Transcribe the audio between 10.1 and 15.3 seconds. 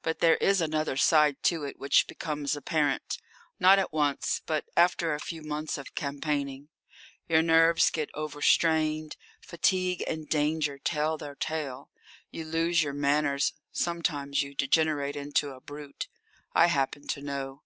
danger tell their tale. You lose your manners, sometimes you degenerate